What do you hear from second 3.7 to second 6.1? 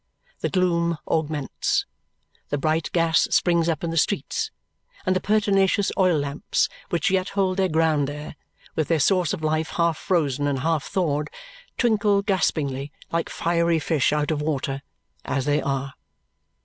in the streets; and the pertinacious